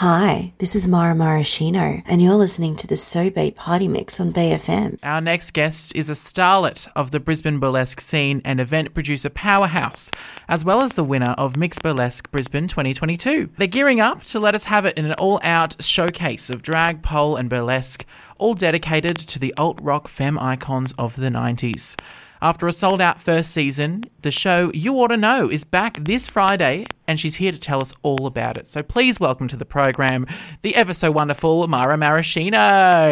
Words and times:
Hi, 0.00 0.52
this 0.58 0.76
is 0.76 0.86
Mara 0.86 1.14
Maraschino, 1.14 2.02
and 2.04 2.20
you're 2.20 2.34
listening 2.34 2.76
to 2.76 2.86
the 2.86 2.96
Sobe 2.96 3.54
Party 3.54 3.88
Mix 3.88 4.20
on 4.20 4.30
BFM. 4.30 4.98
Our 5.02 5.22
next 5.22 5.52
guest 5.52 5.96
is 5.96 6.10
a 6.10 6.12
starlet 6.12 6.86
of 6.94 7.12
the 7.12 7.18
Brisbane 7.18 7.58
burlesque 7.58 8.02
scene 8.02 8.42
and 8.44 8.60
event 8.60 8.92
producer 8.92 9.30
powerhouse, 9.30 10.10
as 10.50 10.66
well 10.66 10.82
as 10.82 10.92
the 10.92 11.02
winner 11.02 11.34
of 11.38 11.56
Miss 11.56 11.78
Burlesque 11.82 12.30
Brisbane 12.30 12.68
2022. 12.68 13.48
They're 13.56 13.66
gearing 13.66 13.98
up 13.98 14.22
to 14.24 14.38
let 14.38 14.54
us 14.54 14.64
have 14.64 14.84
it 14.84 14.98
in 14.98 15.06
an 15.06 15.14
all 15.14 15.40
out 15.42 15.82
showcase 15.82 16.50
of 16.50 16.60
drag, 16.60 17.02
pole, 17.02 17.36
and 17.36 17.48
burlesque, 17.48 18.04
all 18.36 18.52
dedicated 18.52 19.16
to 19.16 19.38
the 19.38 19.54
alt 19.56 19.78
rock 19.80 20.08
femme 20.08 20.38
icons 20.38 20.92
of 20.98 21.16
the 21.16 21.30
90s. 21.30 21.96
After 22.42 22.68
a 22.68 22.72
sold 22.72 23.00
out 23.00 23.18
first 23.20 23.50
season, 23.50 24.04
the 24.20 24.30
show 24.30 24.70
You 24.74 24.92
Oughta 24.94 25.16
Know 25.16 25.48
is 25.48 25.64
back 25.64 25.96
this 26.04 26.28
Friday, 26.28 26.86
and 27.08 27.18
she's 27.18 27.36
here 27.36 27.50
to 27.50 27.58
tell 27.58 27.80
us 27.80 27.94
all 28.02 28.26
about 28.26 28.58
it. 28.58 28.68
So 28.68 28.82
please 28.82 29.18
welcome 29.18 29.48
to 29.48 29.56
the 29.56 29.64
program 29.64 30.26
the 30.60 30.74
ever 30.74 30.92
so 30.92 31.10
wonderful 31.10 31.66
Mara 31.66 31.96
Maraschino. 31.96 32.58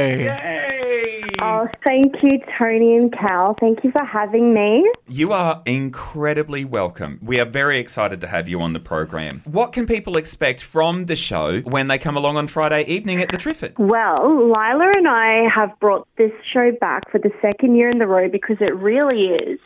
Yay! 0.06 1.13
Oh, 1.41 1.69
thank 1.84 2.15
you, 2.23 2.38
Tony 2.59 2.97
and 2.97 3.12
Cal. 3.12 3.56
Thank 3.61 3.84
you 3.84 3.91
for 3.91 4.05
having 4.05 4.55
me. 4.55 4.88
You 5.09 5.33
are 5.33 5.62
incredibly 5.66 6.65
welcome. 6.65 7.19
We 7.23 7.41
are 7.41 7.45
very 7.45 7.79
excited 7.79 8.20
to 8.20 8.27
have 8.27 8.48
you 8.48 8.60
on 8.60 8.73
the 8.73 8.80
program. 8.80 9.43
What 9.45 9.73
can 9.73 9.87
people 9.87 10.16
expect 10.16 10.62
from 10.62 11.07
the 11.07 11.16
show 11.16 11.60
when 11.60 11.88
they 11.88 11.98
come 11.98 12.16
along 12.16 12.37
on 12.37 12.47
Friday 12.47 12.84
evening 12.84 13.20
at 13.20 13.30
the 13.30 13.38
Triffid? 13.38 13.79
Well, 13.79 14.47
Lila 14.47 14.93
and 14.97 15.09
I 15.09 15.48
have 15.55 15.79
brought 15.80 16.07
this 16.16 16.33
show 16.52 16.70
back 16.80 17.10
for 17.10 17.19
the 17.19 17.30
second 17.43 17.77
year 17.77 17.91
in 17.91 17.98
the 17.98 18.07
row 18.07 18.29
because 18.29 18.57
it 18.60 18.74
really 18.77 19.27
is 19.27 19.59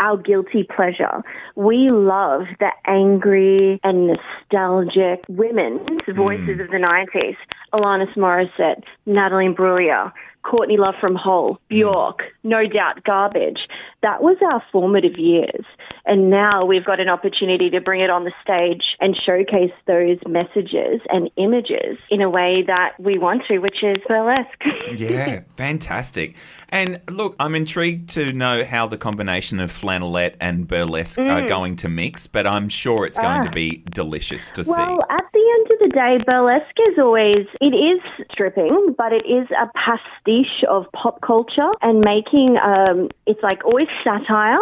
our 0.00 0.16
guilty 0.16 0.64
pleasure. 0.64 1.22
We 1.56 1.90
love 1.90 2.46
the 2.60 2.70
angry 2.86 3.80
and 3.82 4.08
nostalgic 4.08 5.24
women's 5.28 5.88
voices 6.14 6.56
hmm. 6.56 6.60
of 6.60 6.70
the 6.70 6.78
90s. 6.78 7.36
Alanis 7.72 8.14
Morissette, 8.16 8.82
Natalie 9.06 9.46
Imbruglia, 9.46 10.12
Courtney 10.42 10.76
Love 10.78 10.94
from 11.00 11.14
Hole, 11.14 11.54
hmm. 11.54 11.76
Bjork, 11.76 12.22
No 12.44 12.66
Doubt 12.66 13.04
Garbage. 13.04 13.68
That 14.02 14.22
was 14.22 14.36
our 14.42 14.62
formative 14.72 15.18
years. 15.18 15.64
And 16.08 16.30
now 16.30 16.64
we've 16.64 16.84
got 16.84 17.00
an 17.00 17.08
opportunity 17.08 17.68
to 17.70 17.80
bring 17.80 18.00
it 18.00 18.08
on 18.08 18.24
the 18.24 18.32
stage 18.42 18.96
and 18.98 19.14
showcase 19.14 19.72
those 19.86 20.18
messages 20.26 21.00
and 21.10 21.30
images 21.36 21.98
in 22.10 22.22
a 22.22 22.30
way 22.30 22.64
that 22.66 22.98
we 22.98 23.18
want 23.18 23.42
to, 23.48 23.58
which 23.58 23.82
is 23.82 23.96
burlesque. 24.08 24.48
Yeah, 24.96 25.42
fantastic. 25.56 26.34
And 26.70 27.00
look, 27.10 27.36
I'm 27.38 27.54
intrigued 27.54 28.08
to 28.10 28.32
know 28.32 28.64
how 28.64 28.86
the 28.86 28.96
combination 28.96 29.60
of 29.60 29.70
flannelette 29.70 30.34
and 30.40 30.66
burlesque 30.66 31.18
are 31.18 31.46
going 31.46 31.76
to 31.76 31.88
mix, 31.88 32.26
but 32.26 32.46
I'm 32.46 32.68
sure 32.70 33.04
it's 33.04 33.18
going 33.18 33.44
to 33.44 33.50
be 33.50 33.84
delicious 33.92 34.50
to 34.52 34.62
Well, 34.62 34.76
see. 34.76 34.82
Well, 34.82 35.06
at 35.10 35.24
the 35.32 35.54
end 35.54 35.66
of 35.72 35.78
the 35.80 35.94
day, 35.94 36.24
burlesque 36.26 36.78
is 36.88 36.98
always, 36.98 37.46
it 37.60 37.74
is 37.74 38.00
stripping, 38.32 38.94
but 38.96 39.12
it 39.12 39.26
is 39.26 39.46
a 39.50 39.68
pastiche 39.76 40.64
of 40.68 40.86
pop 40.92 41.20
culture 41.20 41.70
and 41.82 42.00
making, 42.00 42.56
um, 42.56 43.10
it's 43.26 43.42
like 43.42 43.64
always 43.64 43.88
satire. 44.02 44.58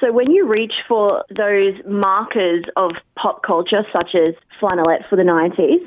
So 0.00 0.12
when 0.12 0.30
you 0.30 0.46
reach 0.46 0.74
for 0.86 1.24
those 1.28 1.74
markers 1.86 2.64
of 2.76 2.92
pop 3.16 3.42
culture, 3.42 3.84
such 3.92 4.14
as 4.14 4.34
flannelette 4.60 5.08
for 5.08 5.16
the 5.16 5.24
90s, 5.24 5.84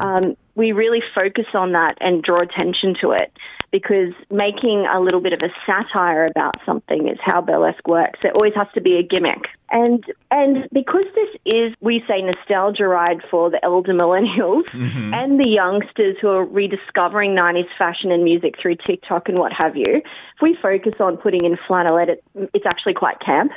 um, 0.00 0.36
we 0.54 0.72
really 0.72 1.02
focus 1.14 1.46
on 1.54 1.72
that 1.72 1.96
and 2.00 2.22
draw 2.22 2.40
attention 2.40 2.94
to 3.00 3.10
it 3.10 3.32
because 3.70 4.12
making 4.30 4.86
a 4.92 5.00
little 5.00 5.20
bit 5.20 5.32
of 5.32 5.40
a 5.40 5.50
satire 5.64 6.26
about 6.26 6.56
something 6.66 7.08
is 7.08 7.18
how 7.20 7.40
burlesque 7.40 7.86
works. 7.86 8.18
It 8.22 8.34
always 8.34 8.54
has 8.54 8.66
to 8.74 8.80
be 8.80 8.96
a 8.96 9.02
gimmick. 9.02 9.46
And 9.70 10.04
and 10.30 10.68
because 10.72 11.04
this 11.14 11.28
is 11.46 11.74
we 11.80 12.02
say 12.08 12.22
nostalgia 12.22 12.88
ride 12.88 13.22
for 13.30 13.50
the 13.50 13.64
elder 13.64 13.92
millennials 13.94 14.64
mm-hmm. 14.70 15.14
and 15.14 15.38
the 15.38 15.48
youngsters 15.48 16.16
who 16.20 16.28
are 16.28 16.44
rediscovering 16.44 17.36
90s 17.36 17.68
fashion 17.78 18.10
and 18.10 18.24
music 18.24 18.54
through 18.60 18.76
TikTok 18.84 19.28
and 19.28 19.38
what 19.38 19.52
have 19.52 19.76
you, 19.76 20.02
if 20.02 20.42
we 20.42 20.56
focus 20.60 20.94
on 20.98 21.16
putting 21.16 21.44
in 21.44 21.56
flannelette, 21.68 22.08
it, 22.08 22.24
it's 22.54 22.66
actually 22.66 22.94
quite 22.94 23.20
camp. 23.20 23.52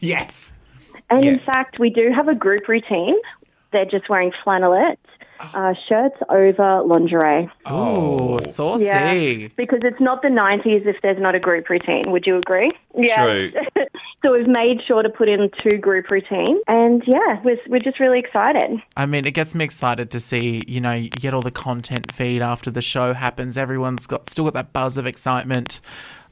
yes. 0.00 0.52
And 1.10 1.24
in 1.24 1.40
fact, 1.40 1.78
we 1.78 1.88
do 1.88 2.10
have 2.14 2.28
a 2.28 2.34
group 2.34 2.68
routine. 2.68 3.16
They're 3.72 3.86
just 3.86 4.08
wearing 4.10 4.30
flannelette, 4.44 4.98
uh, 5.40 5.74
shirts 5.88 6.16
over 6.28 6.82
lingerie. 6.84 7.50
Oh, 7.66 8.40
saucy. 8.40 8.84
Yeah, 8.84 9.48
because 9.56 9.80
it's 9.82 10.00
not 10.00 10.22
the 10.22 10.28
90s 10.28 10.86
if 10.86 10.96
there's 11.02 11.20
not 11.20 11.34
a 11.34 11.40
group 11.40 11.68
routine. 11.68 12.10
Would 12.10 12.26
you 12.26 12.36
agree? 12.36 12.72
Yeah. 12.96 13.24
True. 13.24 13.52
so 14.22 14.32
we've 14.32 14.48
made 14.48 14.80
sure 14.86 15.02
to 15.02 15.08
put 15.08 15.28
in 15.28 15.50
two 15.62 15.78
group 15.78 16.10
routines. 16.10 16.60
And 16.66 17.02
yeah, 17.06 17.40
we're, 17.44 17.58
we're 17.68 17.80
just 17.80 18.00
really 18.00 18.18
excited. 18.18 18.80
I 18.96 19.06
mean, 19.06 19.26
it 19.26 19.32
gets 19.32 19.54
me 19.54 19.64
excited 19.64 20.10
to 20.10 20.20
see, 20.20 20.64
you 20.66 20.80
know, 20.80 20.92
you 20.92 21.10
get 21.10 21.34
all 21.34 21.42
the 21.42 21.50
content 21.50 22.12
feed 22.12 22.42
after 22.42 22.70
the 22.70 22.82
show 22.82 23.14
happens. 23.14 23.56
Everyone's 23.56 24.06
got 24.06 24.28
still 24.30 24.44
got 24.44 24.54
that 24.54 24.72
buzz 24.72 24.98
of 24.98 25.06
excitement. 25.06 25.80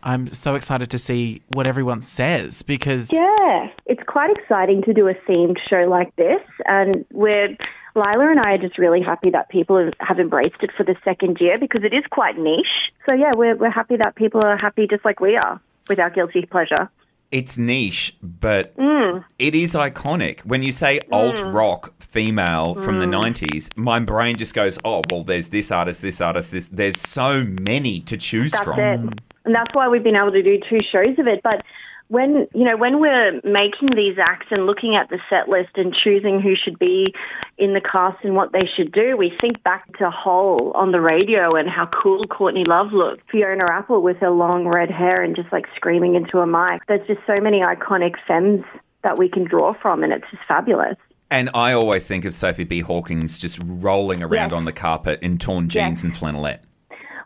I'm 0.03 0.29
so 0.29 0.55
excited 0.55 0.91
to 0.91 0.99
see 0.99 1.43
what 1.49 1.67
everyone 1.67 2.03
says 2.03 2.63
because 2.63 3.13
Yeah, 3.13 3.69
it's 3.87 3.96
quite 4.17 4.31
exciting 4.35 4.81
to 4.83 4.95
do 4.95 5.07
a 5.09 5.15
themed 5.29 5.57
show 5.71 5.81
like 5.91 6.15
this. 6.17 6.41
And 6.65 7.05
we're, 7.13 7.49
Lila 7.95 8.31
and 8.31 8.41
I 8.41 8.53
are 8.53 8.59
just 8.59 8.79
really 8.79 9.03
happy 9.03 9.29
that 9.29 9.51
people 9.51 9.91
have- 10.01 10.19
embraced 10.19 10.63
it 10.63 10.71
for 10.75 10.85
the 10.85 10.97
second 11.05 11.37
year 11.39 11.59
because 11.59 11.85
it 11.85 11.93
is 11.93 12.03
quite 12.11 12.39
niche. 12.39 12.67
So 13.05 13.13
yeah, 13.13 13.33
we're, 13.37 13.57
we're 13.57 13.69
happy 13.71 13.97
that 13.99 14.15
people 14.15 14.41
are 14.43 14.57
happy 14.57 14.87
just 14.89 15.05
like 15.05 15.21
we 15.21 15.37
are 15.37 15.61
with 15.87 15.99
our 16.01 16.09
guilty 16.09 16.47
pleasure. 16.47 16.89
It's 17.31 17.59
niche, 17.59 18.17
but 18.23 18.75
Mm. 18.79 19.23
it 19.39 19.55
is 19.55 19.75
iconic. 19.75 20.41
When 20.47 20.63
you 20.63 20.73
say 20.73 21.01
alt 21.13 21.39
rock 21.53 21.93
female 22.01 22.75
from 22.77 22.99
the 23.01 23.07
90s, 23.07 23.69
my 23.77 23.99
brain 23.99 24.39
just 24.39 24.55
goes, 24.55 24.79
oh, 24.83 25.03
well, 25.11 25.25
there's 25.25 25.51
this 25.51 25.71
artist, 25.71 26.01
this 26.01 26.23
artist, 26.23 26.53
this. 26.53 26.69
There's 26.69 26.99
so 27.01 27.45
many 27.45 28.01
to 28.01 28.17
choose 28.17 28.53
That's 28.53 28.65
from. 28.65 28.81
it. 28.81 29.01
And 29.45 29.55
that's 29.55 29.75
why 29.75 29.89
we've 29.89 30.03
been 30.03 30.17
able 30.17 30.33
to 30.33 30.43
do 30.43 30.59
two 30.71 30.81
shows 30.91 31.19
of 31.19 31.27
it. 31.27 31.41
But 31.43 31.63
when 32.09 32.47
you 32.55 32.65
know 32.65 32.77
when 32.77 33.01
we're 33.01 33.41
making 33.43 33.91
these 33.97 34.17
acts 34.19 34.47
and 34.51 34.67
looking 34.67 34.95
at 34.95 35.09
the 35.09 35.19
set 35.29 35.49
list 35.49 35.71
and 35.77 35.95
choosing 35.95 36.41
who 36.41 36.55
should 36.55 36.79
be 36.79 37.13
in 37.59 37.75
the 37.75 37.81
cast 37.81 38.25
and 38.25 38.35
what 38.35 38.53
they 38.53 38.69
should 38.77 38.93
do, 38.93 39.17
we 39.17 39.33
think 39.41 39.63
back 39.63 39.97
to 39.99 40.11
Hole 40.11 40.73
on 40.75 40.93
the 40.93 41.01
radio 41.01 41.55
and 41.57 41.69
how 41.69 41.87
cool 41.87 42.27
Courtney 42.27 42.65
Love 42.67 42.93
looked. 42.93 43.29
Fiona 43.31 43.65
Apple 43.71 44.03
with 44.03 44.19
her 44.19 44.31
long 44.31 44.67
red 44.69 44.91
hair 44.91 45.23
and 45.23 45.35
just 45.35 45.51
like 45.53 45.67
screaming 45.75 46.15
into 46.15 46.39
a 46.39 46.47
mic. 46.47 46.83
There's 46.87 47.07
just 47.07 47.21
so 47.27 47.41
many 47.41 47.61
iconic 47.61 48.15
femmes 48.27 48.65
that 49.03 49.19
we 49.19 49.29
can 49.29 49.45
draw 49.45 49.75
from, 49.81 50.03
and 50.03 50.13
it's 50.13 50.25
just 50.31 50.43
fabulous. 50.47 50.97
And 51.31 51.51
I 51.55 51.73
always 51.73 52.07
think 52.07 52.25
of 52.25 52.35
Sophie 52.35 52.65
B. 52.65 52.81
Hawkins 52.81 53.39
just 53.39 53.61
rolling 53.65 54.23
around 54.23 54.51
Yes. 54.51 54.57
on 54.57 54.65
the 54.65 54.73
carpet 54.73 55.21
in 55.23 55.39
torn 55.39 55.69
jeans 55.69 56.05
and 56.05 56.13
flannelette. 56.13 56.61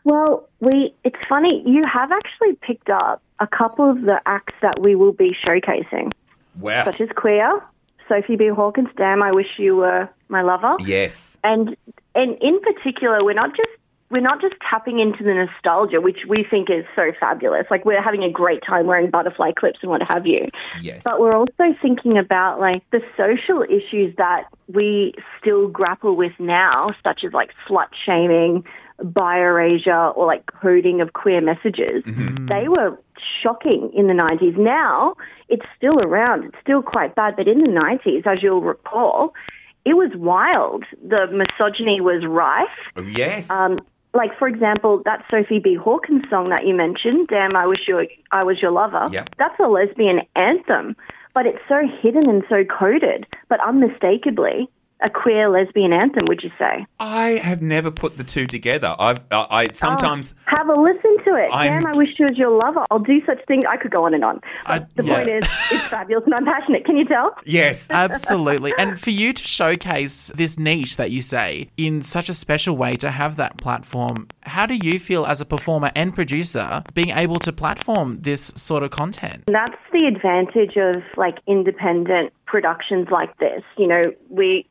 Well, 0.04 0.48
we 0.60 0.94
it's 1.04 1.16
funny, 1.28 1.62
you 1.66 1.84
have 1.92 2.10
actually 2.12 2.56
picked 2.62 2.90
up 2.90 3.22
a 3.38 3.46
couple 3.46 3.90
of 3.90 4.02
the 4.02 4.20
acts 4.26 4.54
that 4.62 4.80
we 4.80 4.94
will 4.94 5.12
be 5.12 5.36
showcasing. 5.46 6.12
Wow. 6.58 6.84
such 6.84 7.00
as 7.00 7.08
Queer, 7.16 7.62
Sophie 8.08 8.36
B. 8.36 8.48
Hawkins, 8.48 8.88
Damn, 8.96 9.22
I 9.22 9.32
Wish 9.32 9.46
You 9.58 9.76
Were 9.76 10.08
My 10.28 10.42
Lover. 10.42 10.76
Yes. 10.80 11.38
And 11.44 11.76
and 12.14 12.36
in 12.40 12.60
particular, 12.60 13.24
we're 13.24 13.34
not 13.34 13.56
just 13.56 13.70
we're 14.10 14.20
not 14.20 14.40
just 14.40 14.54
tapping 14.68 14.98
into 14.98 15.22
the 15.22 15.32
nostalgia, 15.32 16.00
which 16.00 16.18
we 16.28 16.44
think 16.50 16.68
is 16.68 16.84
so 16.96 17.12
fabulous. 17.20 17.66
Like 17.70 17.84
we're 17.84 18.02
having 18.02 18.24
a 18.24 18.30
great 18.30 18.60
time 18.66 18.86
wearing 18.86 19.08
butterfly 19.08 19.52
clips 19.52 19.78
and 19.82 19.90
what 19.90 20.02
have 20.08 20.26
you. 20.26 20.48
Yes. 20.82 21.02
But 21.04 21.20
we're 21.20 21.34
also 21.34 21.74
thinking 21.80 22.18
about 22.18 22.58
like 22.58 22.82
the 22.90 23.00
social 23.16 23.62
issues 23.62 24.14
that 24.16 24.44
we 24.66 25.14
still 25.40 25.68
grapple 25.68 26.16
with 26.16 26.32
now, 26.40 26.90
such 27.04 27.22
as 27.24 27.32
like 27.32 27.50
slut 27.68 27.88
shaming, 28.04 28.64
bi-erasure, 29.02 30.08
or 30.08 30.26
like 30.26 30.44
coding 30.46 31.00
of 31.00 31.12
queer 31.12 31.40
messages. 31.40 32.04
They 32.48 32.68
were 32.68 32.98
shocking 33.42 33.90
in 33.94 34.06
the 34.06 34.14
90s. 34.14 34.56
Now 34.56 35.14
it's 35.48 35.64
still 35.76 36.00
around. 36.00 36.44
It's 36.44 36.56
still 36.62 36.82
quite 36.82 37.14
bad. 37.14 37.36
But 37.36 37.48
in 37.48 37.60
the 37.60 37.68
90s, 37.68 38.26
as 38.26 38.42
you'll 38.42 38.62
recall, 38.62 39.34
it 39.84 39.94
was 39.94 40.10
wild. 40.14 40.84
The 41.06 41.26
misogyny 41.30 42.00
was 42.00 42.24
rife. 42.26 43.06
yes. 43.16 43.48
Um, 43.50 43.78
like 44.12 44.36
for 44.38 44.48
example, 44.48 45.02
that 45.04 45.24
Sophie 45.30 45.60
B. 45.60 45.76
Hawkins 45.76 46.24
song 46.28 46.48
that 46.50 46.66
you 46.66 46.74
mentioned, 46.74 47.28
"Damn, 47.28 47.54
I 47.54 47.66
wish 47.66 47.86
you 47.86 47.94
were, 47.94 48.06
I 48.32 48.42
was 48.42 48.60
your 48.60 48.72
lover." 48.72 49.06
Yep. 49.10 49.36
That's 49.38 49.58
a 49.60 49.68
lesbian 49.68 50.22
anthem, 50.34 50.96
but 51.32 51.46
it's 51.46 51.60
so 51.68 51.86
hidden 52.02 52.28
and 52.28 52.42
so 52.48 52.64
coded, 52.64 53.26
but 53.48 53.60
unmistakably 53.60 54.68
a 55.02 55.10
queer 55.10 55.48
lesbian 55.48 55.92
anthem. 55.92 56.26
Would 56.26 56.42
you 56.42 56.50
say? 56.58 56.86
I 56.98 57.40
have 57.42 57.62
never 57.62 57.90
put 57.90 58.16
the 58.16 58.24
two 58.24 58.46
together. 58.46 58.94
I've, 58.98 59.18
I, 59.30 59.46
I 59.50 59.66
ah, 59.66 59.68
sometimes. 59.72 60.34
Have 60.46 60.68
a 60.68 60.74
listen 60.74 61.16
to 61.24 61.34
it. 61.34 61.50
I'm- 61.52 61.82
Damn, 61.82 61.86
I 61.86 61.96
wish 61.96 62.16
she 62.16 62.24
was 62.24 62.36
your 62.36 62.50
lover. 62.50 62.84
I'll 62.90 62.98
do 62.98 63.24
such 63.24 63.44
things. 63.46 63.64
I 63.68 63.76
could 63.76 63.90
go 63.90 64.04
on 64.04 64.14
and 64.14 64.24
on. 64.24 64.40
But 64.66 64.82
I- 64.82 64.86
the 64.96 65.04
yeah. 65.04 65.14
point 65.16 65.28
is, 65.30 65.44
it's 65.70 65.88
fabulous 65.88 66.24
and 66.24 66.34
I'm 66.34 66.44
passionate. 66.44 66.84
Can 66.84 66.96
you 66.96 67.04
tell? 67.06 67.34
Yes. 67.44 67.88
Absolutely. 68.10 68.72
and 68.78 69.00
for 69.00 69.10
you 69.10 69.32
to 69.32 69.44
showcase 69.44 70.32
this 70.34 70.58
niche 70.58 70.96
that 70.96 71.10
you 71.10 71.22
say 71.22 71.70
in 71.76 72.02
such 72.02 72.28
a 72.28 72.34
special 72.34 72.76
way 72.76 72.96
to 72.96 73.10
have 73.10 73.36
that 73.36 73.56
platform, 73.58 74.28
how 74.42 74.66
do 74.66 74.74
you 74.74 74.98
feel 74.98 75.26
as 75.26 75.40
a 75.40 75.44
performer 75.44 75.90
and 75.94 76.14
producer 76.14 76.82
being 76.94 77.10
able 77.10 77.38
to 77.40 77.52
platform 77.52 78.20
this 78.20 78.52
sort 78.56 78.82
of 78.82 78.90
content? 78.90 79.44
That's 79.46 79.76
the 79.92 80.06
advantage 80.06 80.76
of 80.76 81.02
like 81.16 81.38
independent 81.46 82.32
productions 82.46 83.08
like 83.10 83.36
this. 83.38 83.62
You 83.76 83.86
know, 83.86 84.12
we 84.28 84.66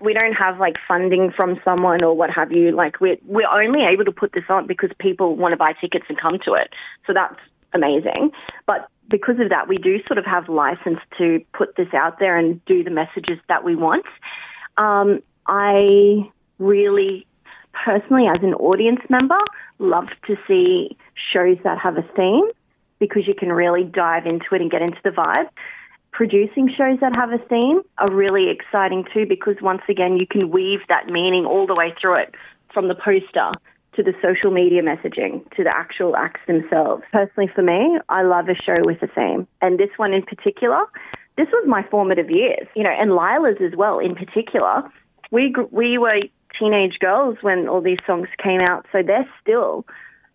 we 0.00 0.12
don't 0.12 0.32
have 0.32 0.58
like 0.58 0.76
funding 0.86 1.32
from 1.36 1.60
someone 1.64 2.02
or 2.02 2.14
what 2.14 2.30
have 2.30 2.52
you. 2.52 2.72
Like 2.72 3.00
we're 3.00 3.18
we're 3.26 3.48
only 3.48 3.84
able 3.84 4.04
to 4.04 4.12
put 4.12 4.32
this 4.32 4.44
on 4.48 4.66
because 4.66 4.90
people 4.98 5.36
want 5.36 5.52
to 5.52 5.56
buy 5.56 5.72
tickets 5.80 6.06
and 6.08 6.18
come 6.18 6.38
to 6.44 6.54
it. 6.54 6.70
So 7.06 7.12
that's 7.12 7.36
amazing. 7.72 8.32
But 8.66 8.88
because 9.08 9.38
of 9.38 9.50
that, 9.50 9.68
we 9.68 9.78
do 9.78 9.98
sort 10.06 10.18
of 10.18 10.24
have 10.24 10.48
license 10.48 10.98
to 11.18 11.44
put 11.52 11.76
this 11.76 11.92
out 11.94 12.18
there 12.18 12.36
and 12.36 12.64
do 12.64 12.82
the 12.82 12.90
messages 12.90 13.38
that 13.48 13.64
we 13.64 13.76
want. 13.76 14.06
Um, 14.76 15.22
I 15.46 16.28
really, 16.58 17.26
personally, 17.72 18.26
as 18.26 18.42
an 18.42 18.54
audience 18.54 19.00
member, 19.08 19.38
love 19.78 20.08
to 20.26 20.36
see 20.48 20.96
shows 21.32 21.58
that 21.64 21.78
have 21.78 21.96
a 21.96 22.02
theme 22.16 22.48
because 22.98 23.26
you 23.26 23.34
can 23.34 23.52
really 23.52 23.84
dive 23.84 24.26
into 24.26 24.46
it 24.52 24.60
and 24.60 24.70
get 24.70 24.82
into 24.82 24.98
the 25.04 25.10
vibe. 25.10 25.48
Producing 26.16 26.72
shows 26.74 26.98
that 27.02 27.14
have 27.14 27.30
a 27.30 27.44
theme 27.44 27.82
are 27.98 28.10
really 28.10 28.48
exciting 28.48 29.04
too 29.12 29.26
because 29.28 29.56
once 29.60 29.82
again, 29.86 30.16
you 30.16 30.26
can 30.26 30.50
weave 30.50 30.80
that 30.88 31.08
meaning 31.08 31.44
all 31.44 31.66
the 31.66 31.74
way 31.74 31.92
through 32.00 32.22
it 32.22 32.34
from 32.72 32.88
the 32.88 32.94
poster 32.94 33.52
to 33.96 34.02
the 34.02 34.14
social 34.22 34.50
media 34.50 34.80
messaging 34.80 35.44
to 35.56 35.62
the 35.62 35.76
actual 35.76 36.16
acts 36.16 36.40
themselves. 36.46 37.02
Personally, 37.12 37.50
for 37.54 37.60
me, 37.60 37.98
I 38.08 38.22
love 38.22 38.48
a 38.48 38.54
show 38.54 38.78
with 38.78 39.02
a 39.02 39.08
theme. 39.08 39.46
And 39.60 39.78
this 39.78 39.90
one 39.98 40.14
in 40.14 40.22
particular, 40.22 40.80
this 41.36 41.48
was 41.52 41.68
my 41.68 41.82
formative 41.90 42.30
years, 42.30 42.66
you 42.74 42.82
know, 42.82 42.96
and 42.98 43.14
Lila's 43.14 43.58
as 43.60 43.76
well 43.76 43.98
in 43.98 44.14
particular. 44.14 44.90
We, 45.30 45.54
we 45.70 45.98
were 45.98 46.22
teenage 46.58 46.98
girls 46.98 47.36
when 47.42 47.68
all 47.68 47.82
these 47.82 48.00
songs 48.06 48.28
came 48.42 48.62
out, 48.62 48.86
so 48.90 49.02
they're 49.06 49.28
still, 49.42 49.84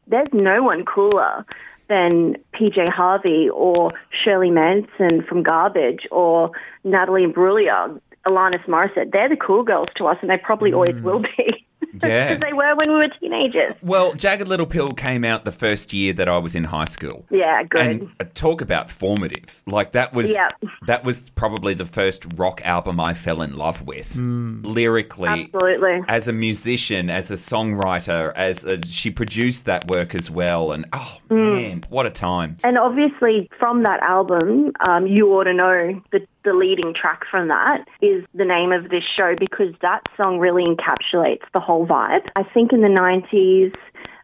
there's 0.05 0.29
no 0.31 0.61
one 0.61 0.85
cooler 0.85 1.43
than 1.91 2.37
PJ 2.53 2.89
Harvey 2.89 3.49
or 3.49 3.91
Shirley 4.23 4.49
Manson 4.49 5.23
from 5.27 5.43
Garbage 5.43 6.07
or 6.09 6.51
Natalie 6.85 7.25
Imbruglia, 7.25 7.99
Alanis 8.25 8.65
Morissette. 8.65 9.11
They're 9.11 9.27
the 9.27 9.35
cool 9.35 9.63
girls 9.63 9.89
to 9.97 10.05
us, 10.05 10.17
and 10.21 10.29
they 10.29 10.37
probably 10.37 10.71
always 10.71 10.95
mm. 10.95 11.03
will 11.03 11.19
be. 11.19 11.65
Yeah. 12.03 12.33
Because 12.33 12.41
they 12.49 12.53
were 12.53 12.75
when 12.75 12.89
we 12.89 12.95
were 12.95 13.07
teenagers. 13.19 13.73
Well, 13.83 14.13
Jagged 14.13 14.47
Little 14.47 14.65
Pill 14.65 14.93
came 14.93 15.23
out 15.23 15.45
the 15.45 15.51
first 15.51 15.93
year 15.93 16.13
that 16.13 16.27
I 16.27 16.37
was 16.39 16.55
in 16.55 16.63
high 16.63 16.85
school. 16.85 17.25
Yeah, 17.29 17.61
good. 17.63 17.81
And 17.85 18.09
uh, 18.19 18.23
talk 18.33 18.61
about 18.61 18.89
formative. 18.89 19.61
Like 19.67 19.91
that 19.91 20.11
was 20.13 20.31
Yeah. 20.31 20.49
that 20.87 21.03
was 21.03 21.21
probably 21.35 21.73
the 21.75 21.85
first 21.85 22.25
rock 22.35 22.61
album 22.65 22.99
I 22.99 23.13
fell 23.13 23.41
in 23.43 23.55
love 23.55 23.83
with. 23.85 24.15
Lyrically, 24.17 25.27
Absolutely. 25.53 26.01
as 26.07 26.27
a 26.27 26.33
musician, 26.33 27.09
as 27.09 27.29
a 27.31 27.35
songwriter, 27.35 28.33
as 28.35 28.63
a, 28.63 28.83
she 28.85 29.11
produced 29.11 29.65
that 29.65 29.87
work 29.87 30.15
as 30.15 30.29
well. 30.31 30.71
And 30.71 30.85
oh 30.93 31.17
Mm. 31.29 31.43
man, 31.53 31.83
what 31.89 32.05
a 32.05 32.09
time! 32.09 32.57
And 32.61 32.77
obviously, 32.77 33.49
from 33.57 33.83
that 33.83 34.01
album, 34.03 34.73
um, 34.85 35.07
you 35.07 35.29
ought 35.31 35.45
to 35.45 35.53
know 35.53 36.01
the 36.11 36.19
the 36.43 36.51
leading 36.53 36.93
track 36.93 37.21
from 37.29 37.47
that 37.49 37.85
is 38.01 38.25
the 38.33 38.43
name 38.43 38.71
of 38.73 38.89
this 38.89 39.03
show 39.15 39.35
because 39.39 39.73
that 39.81 40.01
song 40.17 40.39
really 40.39 40.65
encapsulates 40.65 41.43
the 41.53 41.59
whole 41.61 41.70
vibe. 41.79 42.27
I 42.35 42.43
think 42.53 42.71
in 42.73 42.81
the 42.81 42.89
nineties. 42.89 43.71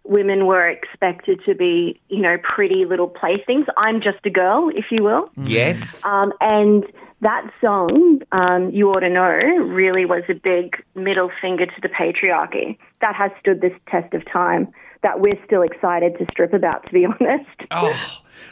Women 0.09 0.45
were 0.45 0.65
expected 0.69 1.41
to 1.45 1.53
be, 1.53 1.99
you 2.07 2.21
know, 2.21 2.37
pretty 2.41 2.85
little 2.85 3.09
playthings. 3.09 3.65
I'm 3.75 3.99
just 4.01 4.19
a 4.23 4.29
girl, 4.29 4.69
if 4.73 4.85
you 4.89 5.03
will. 5.03 5.29
Yes, 5.35 6.01
Um, 6.05 6.31
and 6.39 6.85
that 7.19 7.45
song, 7.59 8.21
um, 8.31 8.69
You 8.71 8.89
Oughta 8.91 9.09
Know, 9.09 9.33
really 9.65 10.05
was 10.05 10.23
a 10.29 10.33
big 10.33 10.81
middle 10.95 11.29
finger 11.41 11.65
to 11.65 11.81
the 11.81 11.89
patriarchy. 11.89 12.77
That 13.01 13.15
has 13.15 13.31
stood 13.41 13.59
this 13.59 13.73
test 13.91 14.13
of 14.13 14.23
time 14.31 14.69
that 15.03 15.19
we're 15.19 15.37
still 15.45 15.61
excited 15.61 16.17
to 16.19 16.25
strip 16.31 16.53
about, 16.53 16.85
to 16.85 16.93
be 16.93 17.05
honest. 17.19 17.49
Oh, 17.71 17.93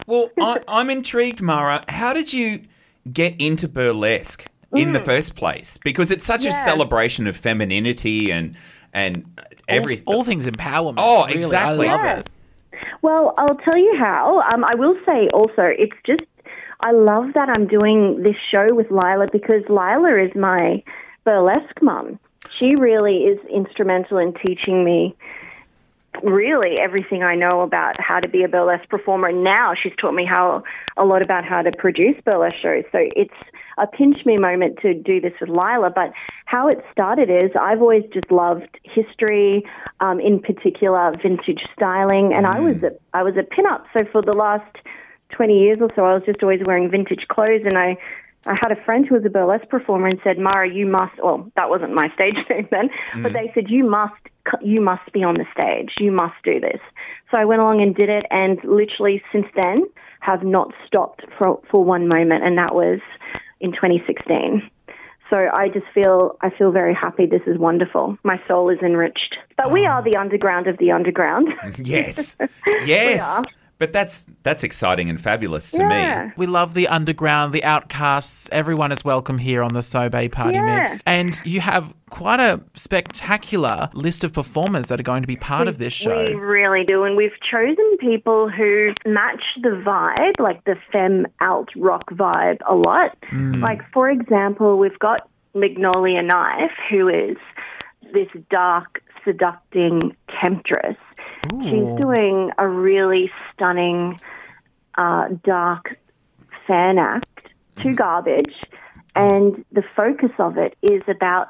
well, 0.07 0.29
I, 0.37 0.59
I'm 0.67 0.89
intrigued, 0.89 1.41
Mara. 1.41 1.85
How 1.87 2.11
did 2.11 2.33
you 2.33 2.63
get 3.13 3.33
into 3.39 3.69
burlesque 3.69 4.45
in 4.73 4.91
the 4.91 4.99
first 4.99 5.35
place? 5.35 5.79
Because 5.85 6.11
it's 6.11 6.25
such 6.25 6.45
a 6.45 6.49
Mm. 6.49 6.63
Celebration 6.65 7.27
of 7.27 7.37
femininity 7.37 8.29
and 8.29 8.57
and 8.95 9.25
All, 9.37 9.43
everything. 9.67 10.03
all 10.07 10.23
things 10.23 10.47
empowerment. 10.47 10.95
Oh, 10.97 11.25
really. 11.27 11.39
exactly. 11.39 11.87
I 11.87 11.91
love 11.91 12.05
Yeah. 12.05 12.19
it. 12.19 12.29
Well, 13.01 13.33
I'll 13.37 13.55
tell 13.57 13.77
you 13.77 13.95
how. 13.99 14.41
Um, 14.51 14.63
I 14.63 14.73
will 14.75 14.95
say 15.05 15.27
also, 15.33 15.61
it's 15.77 15.95
just, 16.05 16.21
I 16.79 16.91
love 16.91 17.33
that 17.35 17.49
I'm 17.49 17.67
doing 17.67 18.23
this 18.23 18.35
show 18.51 18.73
with 18.73 18.89
Lila 18.89 19.27
because 19.31 19.63
Lila 19.69 20.17
is 20.23 20.33
my 20.35 20.81
burlesque 21.23 21.81
mum. 21.81 22.19
She 22.57 22.75
really 22.75 23.23
is 23.25 23.39
instrumental 23.47 24.17
in 24.17 24.33
teaching 24.33 24.83
me 24.83 25.15
really 26.23 26.77
everything 26.77 27.23
I 27.23 27.35
know 27.35 27.61
about 27.61 27.99
how 27.99 28.19
to 28.21 28.27
be 28.27 28.43
a 28.43 28.47
burlesque 28.47 28.87
performer. 28.89 29.27
And 29.27 29.43
now 29.43 29.73
she's 29.81 29.93
taught 29.99 30.13
me 30.13 30.25
how 30.25 30.63
a 30.97 31.03
lot 31.05 31.21
about 31.21 31.43
how 31.43 31.61
to 31.61 31.71
produce 31.77 32.15
burlesque 32.23 32.55
shows. 32.61 32.83
So 32.91 32.99
it's 33.01 33.33
a 33.77 33.87
pinch 33.87 34.25
me 34.25 34.37
moment 34.37 34.79
to 34.81 34.93
do 34.93 35.19
this 35.19 35.33
with 35.39 35.49
Lila. 35.49 35.91
But 35.93 36.11
how 36.45 36.67
it 36.67 36.83
started 36.91 37.29
is 37.29 37.51
I've 37.59 37.81
always 37.81 38.03
just 38.13 38.31
loved 38.31 38.79
history, 38.83 39.63
um, 39.99 40.19
in 40.19 40.39
particular 40.39 41.13
vintage 41.21 41.61
styling, 41.75 42.33
and 42.33 42.45
I 42.45 42.59
was 42.59 42.77
a 42.83 42.91
I 43.13 43.23
was 43.23 43.35
a 43.35 43.43
pinup. 43.43 43.83
So 43.93 44.05
for 44.11 44.21
the 44.21 44.33
last 44.33 44.77
twenty 45.29 45.59
years 45.59 45.79
or 45.81 45.89
so, 45.95 46.05
I 46.05 46.13
was 46.13 46.23
just 46.25 46.41
always 46.43 46.61
wearing 46.65 46.89
vintage 46.89 47.27
clothes, 47.29 47.63
and 47.65 47.77
I. 47.77 47.97
I 48.47 48.53
had 48.53 48.71
a 48.71 48.79
friend 48.85 49.07
who 49.07 49.15
was 49.15 49.25
a 49.25 49.29
burlesque 49.31 49.69
performer 49.69 50.05
and 50.05 50.19
said, 50.23 50.37
"Mara, 50.37 50.71
you 50.71 50.85
must." 50.85 51.13
Well, 51.17 51.51
that 51.55 51.67
wasn't 51.67 51.95
my 51.95 52.09
stage 52.13 52.35
name 52.47 52.67
then, 52.69 52.91
but 53.23 53.33
they 53.33 53.51
said 53.55 53.71
you 53.71 53.89
must, 53.89 54.13
you 54.61 54.81
must 54.81 55.11
be 55.13 55.23
on 55.23 55.33
the 55.33 55.45
stage. 55.51 55.89
You 55.99 56.11
must 56.11 56.35
do 56.43 56.59
this. 56.59 56.79
So 57.31 57.37
I 57.37 57.45
went 57.45 57.61
along 57.61 57.81
and 57.81 57.95
did 57.95 58.07
it, 58.07 58.23
and 58.29 58.59
literally 58.63 59.23
since 59.31 59.47
then 59.55 59.85
have 60.19 60.43
not 60.43 60.73
stopped 60.85 61.23
for 61.39 61.59
for 61.71 61.83
one 61.83 62.07
moment, 62.07 62.43
and 62.43 62.55
that 62.59 62.75
was 62.75 62.99
in 63.59 63.71
2016. 63.71 64.69
So 65.29 65.37
I 65.37 65.69
just 65.69 65.87
feel 65.93 66.37
I 66.41 66.49
feel 66.51 66.71
very 66.71 66.93
happy. 66.93 67.25
This 67.25 67.41
is 67.47 67.57
wonderful. 67.57 68.17
My 68.23 68.39
soul 68.47 68.69
is 68.69 68.79
enriched. 68.81 69.35
But 69.57 69.71
we 69.71 69.85
ah. 69.85 69.93
are 69.93 70.03
the 70.03 70.15
underground 70.17 70.67
of 70.67 70.77
the 70.77 70.91
underground. 70.91 71.49
yes, 71.77 72.37
yes. 72.85 73.41
are. 73.75 73.85
But 73.85 73.93
that's 73.93 74.25
that's 74.43 74.63
exciting 74.63 75.09
and 75.09 75.19
fabulous 75.19 75.71
to 75.71 75.83
Yeah. 75.83 76.25
me. 76.27 76.31
We 76.37 76.45
love 76.45 76.73
the 76.73 76.87
underground, 76.87 77.53
the 77.53 77.63
outcasts. 77.63 78.47
Everyone 78.51 78.91
is 78.91 79.03
welcome 79.03 79.37
here 79.39 79.61
on 79.63 79.73
the 79.73 79.79
Sobe 79.79 80.31
Party 80.31 80.57
Yeah. 80.57 80.79
Mix. 80.81 81.03
And 81.05 81.41
you 81.45 81.61
have 81.61 81.93
quite 82.09 82.39
a 82.39 82.61
spectacular 82.73 83.89
list 83.93 84.23
of 84.23 84.31
performers 84.33 84.87
that 84.87 84.99
are 84.99 85.03
going 85.03 85.21
to 85.23 85.27
be 85.27 85.35
part 85.35 85.67
of 85.67 85.77
this 85.79 85.93
show. 85.93 86.23
We 86.25 86.35
really 86.35 86.83
do, 86.85 87.03
and 87.03 87.17
we've 87.17 87.33
chosen 87.51 87.97
people 87.99 88.49
who 88.49 88.93
match 89.05 89.43
the 89.61 89.69
vibe, 89.85 90.39
like 90.39 90.63
the 90.65 90.75
femme 90.91 91.25
alt 91.41 91.69
rock 91.75 92.09
vibe, 92.11 92.59
a 92.69 92.75
lot. 92.75 93.17
Mm. 93.31 93.61
Like, 93.61 93.81
for 93.91 94.09
example, 94.09 94.77
we've 94.77 94.97
got 94.99 95.27
Magnolia 95.53 96.21
Knife, 96.21 96.71
who 96.89 97.07
is 97.09 97.37
this 98.13 98.27
dark, 98.49 99.01
seducting 99.25 100.15
temptress. 100.39 100.95
She's 101.63 101.97
doing 101.97 102.51
a 102.57 102.67
really 102.67 103.31
stunning, 103.53 104.19
uh, 104.97 105.29
dark 105.43 105.97
fan 106.67 106.97
act 106.97 107.29
to 107.83 107.93
garbage, 107.93 108.55
and 109.15 109.63
the 109.71 109.83
focus 109.95 110.31
of 110.39 110.57
it 110.57 110.77
is 110.81 111.01
about 111.07 111.49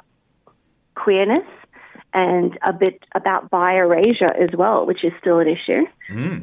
queerness 0.95 1.45
and 2.13 2.57
a 2.65 2.71
bit 2.71 3.03
about 3.13 3.49
bi 3.49 3.75
erasure 3.75 4.31
as 4.31 4.49
well, 4.57 4.85
which 4.85 5.03
is 5.03 5.11
still 5.19 5.39
an 5.39 5.47
issue 5.47 5.85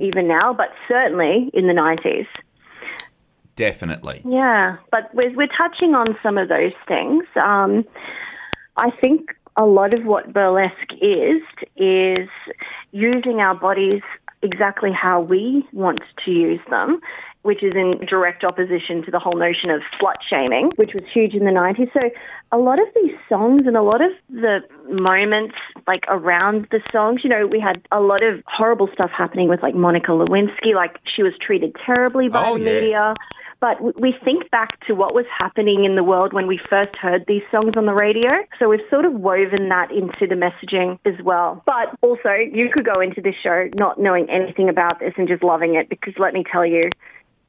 even 0.01 0.29
now, 0.29 0.53
but 0.53 0.69
certainly 0.87 1.51
in 1.55 1.67
the 1.67 1.73
90s. 1.73 2.27
Definitely. 3.57 4.23
Yeah, 4.27 4.77
but 4.91 5.15
we're, 5.15 5.35
we're 5.35 5.47
touching 5.47 5.95
on 5.95 6.17
some 6.23 6.39
of 6.39 6.49
those 6.49 6.73
things. 6.87 7.25
Um, 7.43 7.85
I 8.77 8.91
think 8.91 9.35
a 9.57 9.65
lot 9.65 9.95
of 9.95 10.05
what 10.05 10.33
burlesque 10.33 10.93
is, 11.01 11.43
is 11.77 12.29
using 12.93 13.41
our 13.41 13.55
bodies 13.55 14.03
exactly 14.43 14.91
how 14.93 15.21
we 15.21 15.67
want 15.73 16.01
to 16.25 16.31
use 16.31 16.61
them, 16.69 17.01
which 17.43 17.63
is 17.63 17.73
in 17.75 18.05
direct 18.07 18.45
opposition 18.45 19.03
to 19.05 19.11
the 19.11 19.19
whole 19.19 19.37
notion 19.37 19.71
of 19.71 19.83
slut 20.01 20.17
shaming, 20.29 20.73
which 20.77 20.93
was 20.95 21.05
huge 21.13 21.35
in 21.35 21.45
the 21.45 21.51
90s. 21.51 21.93
So 21.93 22.11
a 22.51 22.59
lot 22.59 22.81
of 22.81 22.87
these 22.95 23.15
songs 23.29 23.63
and 23.67 23.77
a 23.77 23.83
lot 23.83 24.01
of 24.01 24.11
the 24.31 24.61
moments 24.89 25.55
like 25.87 26.05
around 26.09 26.67
the 26.71 26.81
songs, 26.91 27.21
you 27.23 27.31
know, 27.31 27.47
we 27.47 27.61
had 27.61 27.83
a 27.93 28.01
lot 28.01 28.23
of 28.23 28.43
horrible 28.47 28.89
stuff 28.93 29.11
happening 29.17 29.49
with 29.49 29.63
like 29.63 29.75
Monica 29.75 30.13
Lewinsky, 30.13 30.75
like 30.75 30.99
she 31.05 31.23
was 31.23 31.33
treated 31.41 31.77
terribly 31.85 32.29
by 32.29 32.43
Oh, 32.45 32.59
the 32.59 32.65
yes. 32.65 32.83
media. 32.83 33.15
But 33.63 34.03
we 34.03 34.13
think 34.25 34.51
back 34.51 34.85
to 34.89 34.95
what 34.95 35.15
was 35.15 35.25
happening 35.39 35.85
in 35.85 35.95
the 35.95 36.03
world 36.03 36.33
when 36.33 36.49
we 36.49 36.59
first 36.69 36.97
heard 36.97 37.25
these 37.29 37.43
songs 37.53 37.75
on 37.77 37.87
the 37.87 37.95
radio. 37.95 38.29
So 38.59 38.69
we've 38.69 38.81
sort 38.91 39.05
of 39.05 39.13
woven 39.13 39.69
that 39.69 39.93
into 39.93 40.27
the 40.27 40.35
messaging 40.35 40.99
as 41.07 41.15
well. 41.25 41.63
But 41.65 41.97
also, 42.03 42.35
you 42.35 42.71
could 42.75 42.85
go 42.85 43.01
into 43.01 43.21
this 43.21 43.37
show 43.41 43.71
not 43.77 44.01
knowing 44.01 44.29
anything 44.29 44.69
about 44.69 44.99
this 44.99 45.13
and 45.17 45.29
just 45.29 45.45
loving 45.45 45.77
it 45.77 45.89
because 45.89 46.15
let 46.19 46.35
me 46.35 46.43
tell 46.51 46.67
you, 46.67 46.91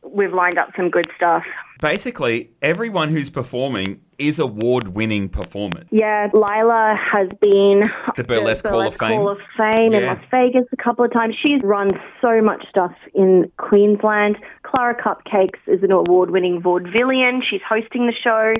we've 0.03 0.33
lined 0.33 0.57
up 0.57 0.69
some 0.75 0.89
good 0.89 1.07
stuff. 1.15 1.43
Basically, 1.81 2.51
everyone 2.61 3.09
who's 3.09 3.29
performing 3.29 4.01
is 4.17 4.39
award-winning 4.39 5.27
performance. 5.27 5.89
Yeah, 5.91 6.29
Lila 6.33 6.95
has 7.11 7.27
been 7.41 7.89
The 8.15 8.23
Burlesque 8.23 8.65
Hall 8.65 8.87
of 8.87 8.95
Fame. 8.95 9.19
Hall 9.19 9.29
of 9.29 9.39
Fame 9.57 9.93
in 9.93 10.05
Las 10.05 10.23
Vegas 10.31 10.65
a 10.71 10.77
couple 10.77 11.03
of 11.03 11.11
times. 11.11 11.35
She's 11.41 11.61
run 11.63 11.91
so 12.21 12.41
much 12.41 12.65
stuff 12.69 12.93
in 13.13 13.51
Queensland. 13.57 14.37
Clara 14.61 14.95
Cupcakes 14.95 15.59
is 15.67 15.83
an 15.83 15.91
award-winning 15.91 16.61
vaudevillian. 16.61 17.41
She's 17.49 17.61
hosting 17.67 18.05
the 18.05 18.13
show. 18.13 18.53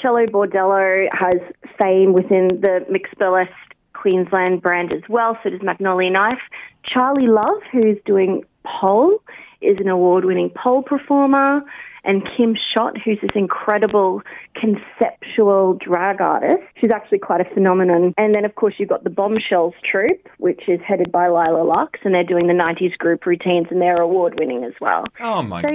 Cello 0.00 0.24
Bordello 0.26 1.08
has 1.12 1.38
fame 1.80 2.12
within 2.12 2.60
the 2.62 2.86
Miss 2.88 3.02
Burlesque 3.18 3.50
Queensland 3.92 4.62
brand 4.62 4.92
as 4.92 5.02
well. 5.08 5.36
So 5.42 5.50
does 5.50 5.62
Magnolia 5.62 6.10
Knife. 6.10 6.40
Charlie 6.84 7.28
Love, 7.28 7.62
who's 7.70 7.98
doing 8.06 8.44
pole, 8.64 9.21
is 9.62 9.78
an 9.80 9.88
award-winning 9.88 10.50
pole 10.50 10.82
performer. 10.82 11.62
And 12.04 12.22
Kim 12.36 12.56
Schott, 12.56 12.96
who's 12.98 13.18
this 13.22 13.30
incredible 13.36 14.22
conceptual 14.56 15.74
drag 15.74 16.20
artist. 16.20 16.62
She's 16.80 16.90
actually 16.90 17.20
quite 17.20 17.40
a 17.40 17.54
phenomenon. 17.54 18.12
And 18.18 18.34
then, 18.34 18.44
of 18.44 18.56
course, 18.56 18.74
you've 18.78 18.88
got 18.88 19.04
the 19.04 19.10
Bombshells 19.10 19.74
troupe, 19.88 20.28
which 20.38 20.62
is 20.66 20.80
headed 20.86 21.12
by 21.12 21.28
Lila 21.28 21.62
Lux, 21.62 22.00
and 22.04 22.12
they're 22.12 22.24
doing 22.24 22.48
the 22.48 22.54
90s 22.54 22.98
group 22.98 23.24
routines, 23.24 23.68
and 23.70 23.80
they're 23.80 24.02
award-winning 24.02 24.64
as 24.64 24.74
well. 24.80 25.04
Oh 25.20 25.42
my! 25.44 25.62
So 25.62 25.68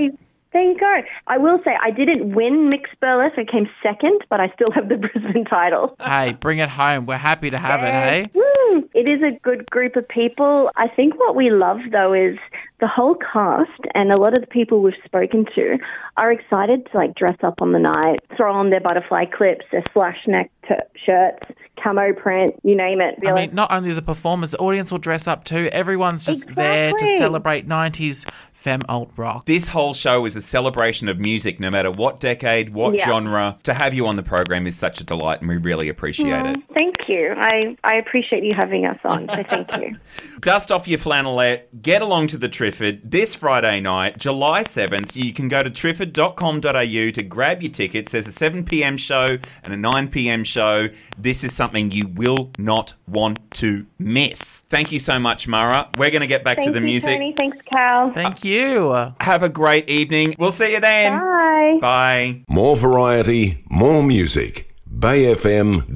there 0.53 0.63
you 0.63 0.79
go. 0.79 1.01
I 1.27 1.37
will 1.37 1.59
say 1.63 1.71
I 1.81 1.91
didn't 1.91 2.33
win 2.33 2.69
Miss 2.69 2.79
Burlesque. 2.99 3.37
I 3.37 3.43
came 3.43 3.69
second, 3.83 4.21
but 4.29 4.39
I 4.39 4.49
still 4.55 4.71
have 4.71 4.89
the 4.89 4.95
Brisbane 5.13 5.45
title. 5.45 5.95
Hey, 5.99 6.33
bring 6.33 6.59
it 6.59 6.69
home. 6.69 7.05
We're 7.05 7.17
happy 7.17 7.49
to 7.49 7.57
have 7.57 7.83
it, 7.83 7.93
hey? 7.93 8.27
Woo! 8.33 8.89
It 8.93 9.07
is 9.07 9.21
a 9.21 9.37
good 9.43 9.69
group 9.69 9.95
of 9.95 10.07
people. 10.07 10.71
I 10.75 10.87
think 10.87 11.19
what 11.19 11.35
we 11.35 11.51
love 11.51 11.79
though 11.91 12.13
is 12.13 12.37
the 12.79 12.87
whole 12.87 13.15
cast 13.15 13.71
and 13.95 14.11
a 14.11 14.17
lot 14.17 14.33
of 14.35 14.41
the 14.41 14.47
people 14.47 14.81
we've 14.81 14.93
spoken 15.05 15.45
to 15.55 15.77
are 16.15 16.31
excited 16.31 16.87
to 16.91 16.97
like 16.97 17.15
dress 17.15 17.37
up 17.43 17.55
on 17.61 17.71
the 17.71 17.79
night, 17.79 18.19
throw 18.35 18.53
on 18.53 18.69
their 18.69 18.79
butterfly 18.81 19.25
clips, 19.25 19.65
their 19.71 19.83
slash 19.93 20.17
neck 20.27 20.51
t- 20.67 20.75
shirts, 21.05 21.39
camo 21.81 22.13
print, 22.13 22.55
you 22.63 22.75
name 22.75 23.01
it. 23.01 23.19
Be 23.19 23.27
I 23.27 23.31
like, 23.33 23.49
mean, 23.49 23.55
not 23.55 23.71
only 23.71 23.93
the 23.93 24.01
performers, 24.01 24.51
the 24.51 24.57
audience 24.59 24.91
will 24.91 24.99
dress 24.99 25.27
up 25.27 25.43
too. 25.43 25.69
Everyone's 25.71 26.25
just 26.25 26.53
there 26.55 26.91
to 26.93 27.17
celebrate 27.17 27.67
90s 27.67 28.27
femme 28.53 28.81
alt 28.89 29.11
rock. 29.15 29.45
This 29.45 29.67
whole 29.67 29.93
show 29.93 30.25
is 30.25 30.35
a 30.35 30.41
celebration 30.41 31.07
of 31.07 31.19
music, 31.19 31.59
no 31.59 31.69
matter 31.69 31.91
what 31.91 32.19
decade, 32.19 32.73
what 32.73 32.95
Yeah. 32.95 33.05
genre. 33.05 33.57
To 33.63 33.73
have 33.73 33.93
you 33.93 34.07
on 34.07 34.15
the 34.15 34.23
program 34.23 34.65
is 34.65 34.75
such 34.75 34.99
a 34.99 35.03
delight, 35.03 35.41
and 35.41 35.49
we 35.49 35.57
really 35.57 35.89
appreciate 35.89 36.43
it. 36.45 36.59
Thank 36.73 36.95
you. 37.07 37.33
I, 37.37 37.77
I 37.83 37.95
appreciate 37.97 38.43
you 38.43 38.55
having 38.55 38.85
us 38.85 38.97
on, 39.05 39.29
so 39.29 39.43
thank 39.43 39.71
you. 39.77 39.95
Dust 40.41 40.71
off 40.71 40.87
your 40.87 40.97
flannelette, 40.97 41.63
get 41.83 42.01
along 42.01 42.27
to 42.27 42.37
the 42.37 42.49
Triffid 42.67 42.99
this 43.01 43.33
Friday 43.33 43.79
night, 43.79 44.17
July 44.17 44.63
7th. 44.63 45.15
You 45.15 45.33
can 45.33 45.47
go 45.47 45.63
to 45.63 45.69
triffid.com.au 45.69 47.11
to 47.11 47.23
grab 47.23 47.61
your 47.63 47.71
tickets. 47.71 48.11
There's 48.11 48.27
a 48.27 48.31
7 48.31 48.65
p.m. 48.65 48.97
show 48.97 49.37
and 49.63 49.73
a 49.73 49.77
9 49.77 50.09
p.m. 50.09 50.43
show. 50.43 50.89
This 51.17 51.45
is 51.45 51.55
something 51.55 51.91
you 51.91 52.07
will 52.07 52.51
not 52.57 52.93
want 53.07 53.39
to 53.51 53.85
miss. 53.99 54.65
Thank 54.69 54.91
you 54.91 54.99
so 54.99 55.17
much, 55.17 55.47
Mara. 55.47 55.89
We're 55.97 56.11
going 56.11 56.21
to 56.21 56.27
get 56.27 56.43
back 56.43 56.57
Thank 56.57 56.65
to 56.67 56.73
the 56.73 56.79
you, 56.79 56.85
music. 56.85 57.15
Tony. 57.15 57.33
Thanks, 57.37 57.57
Cal. 57.65 58.11
Thank 58.11 58.43
you. 58.43 59.13
Have 59.21 59.43
a 59.43 59.49
great 59.49 59.89
evening. 59.89 60.35
We'll 60.37 60.51
see 60.51 60.73
you 60.73 60.81
then. 60.81 61.17
Bye. 61.17 61.77
Bye. 61.79 62.41
More 62.49 62.75
variety, 62.75 63.63
more 63.69 64.03
music. 64.03 64.75
bayfm.org.au 64.93 65.87